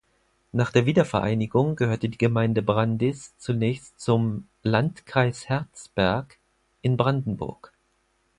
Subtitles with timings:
[0.51, 6.39] Nach der Wiedervereinigung gehörte die Gemeinde Brandis zunächst zum "Landkreis Herzberg"
[6.81, 7.71] in Brandenburg.